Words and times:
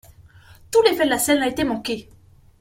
Tout 0.71 0.81
l’effet 0.81 1.05
de 1.05 1.11
la 1.11 1.19
scène 1.19 1.43
a 1.43 1.47
été 1.47 1.63
manqué. 1.63 2.09